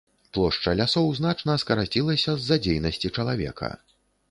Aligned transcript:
Плошча 0.35 0.71
лясоў 0.79 1.11
значна 1.19 1.57
скарацілася 1.65 2.35
з-за 2.41 2.59
дзейнасці 2.65 3.15
чалавека. 3.19 3.73